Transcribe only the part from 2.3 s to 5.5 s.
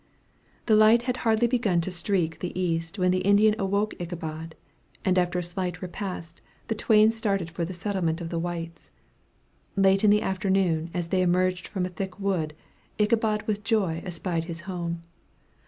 the east, when the Indian awoke Ichabod, and after a